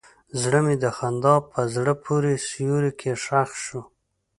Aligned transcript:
زړه 0.41 0.59
مې 0.65 0.75
د 0.83 0.85
خندا 0.97 1.35
په 1.51 1.61
زړه 1.75 1.93
پورې 2.05 2.31
سیوري 2.47 2.91
کې 2.99 3.11
ښخ 3.23 3.49
شو. 3.65 3.81